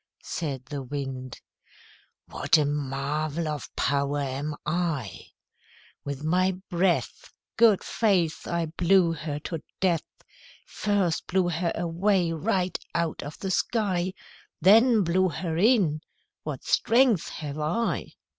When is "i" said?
4.65-5.25, 8.47-8.65, 17.59-18.13